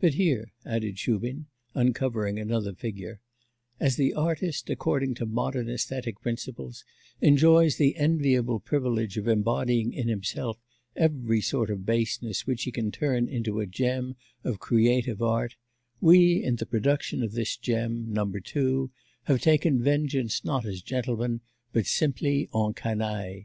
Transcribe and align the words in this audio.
But 0.00 0.14
here,' 0.14 0.54
added 0.64 0.98
Shubin, 0.98 1.44
uncovering 1.74 2.38
another 2.40 2.72
figure, 2.74 3.20
'as 3.78 3.96
the 3.96 4.14
artist 4.14 4.70
according 4.70 5.12
to 5.16 5.26
modern 5.26 5.68
aesthetic 5.68 6.22
principles 6.22 6.86
enjoys 7.20 7.76
the 7.76 7.94
enviable 7.98 8.60
privilege 8.60 9.18
of 9.18 9.28
embodying 9.28 9.92
in 9.92 10.08
himself 10.08 10.58
every 10.96 11.42
sort 11.42 11.68
of 11.68 11.84
baseness 11.84 12.46
which 12.46 12.62
he 12.62 12.72
can 12.72 12.90
turn 12.90 13.28
into 13.28 13.60
a 13.60 13.66
gem 13.66 14.16
of 14.42 14.58
creative 14.58 15.20
art, 15.20 15.56
we 16.00 16.42
in 16.42 16.56
the 16.56 16.64
production 16.64 17.22
of 17.22 17.32
this 17.32 17.54
gem, 17.54 18.10
number 18.10 18.40
two, 18.40 18.90
have 19.24 19.42
taken 19.42 19.82
vengeance 19.82 20.46
not 20.46 20.64
as 20.64 20.80
gentlemen, 20.80 21.42
but 21.74 21.84
simply 21.84 22.48
en 22.54 22.72
canaille. 22.72 23.44